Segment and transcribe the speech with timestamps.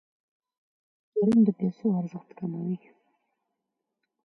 [1.13, 2.77] تورم د پیسو ارزښت کموي.